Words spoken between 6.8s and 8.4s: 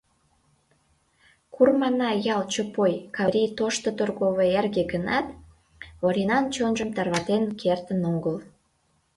тарватен кертын огыл.